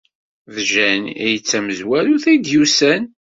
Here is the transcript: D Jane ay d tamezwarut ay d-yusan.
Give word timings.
D 0.53 0.55
Jane 0.71 1.05
ay 1.25 1.35
d 1.37 1.43
tamezwarut 1.49 2.23
ay 2.31 2.37
d-yusan. 2.39 3.03